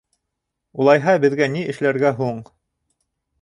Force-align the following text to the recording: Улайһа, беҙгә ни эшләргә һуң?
Улайһа, 0.85 1.13
беҙгә 1.25 1.49
ни 1.57 1.61
эшләргә 1.75 2.13
һуң? 2.23 2.41